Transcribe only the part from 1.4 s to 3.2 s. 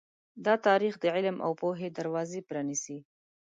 او پوهې دروازې پرانیزي.